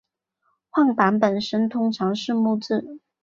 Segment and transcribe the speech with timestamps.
[0.71, 2.99] 晃板本身通常是木制。